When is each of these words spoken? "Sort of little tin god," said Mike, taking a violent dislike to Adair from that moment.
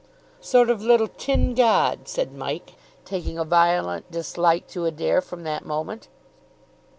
"Sort 0.41 0.71
of 0.71 0.81
little 0.81 1.07
tin 1.09 1.53
god," 1.53 2.07
said 2.07 2.33
Mike, 2.33 2.73
taking 3.05 3.37
a 3.37 3.45
violent 3.45 4.09
dislike 4.09 4.65
to 4.69 4.85
Adair 4.85 5.21
from 5.21 5.43
that 5.43 5.63
moment. 5.63 6.07